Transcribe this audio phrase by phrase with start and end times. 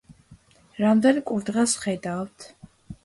[0.83, 2.49] რამდენ კურდღელს ხედავთ?